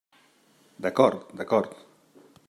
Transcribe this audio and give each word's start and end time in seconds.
D'acord, 0.85 1.27
d'acord. 1.41 1.77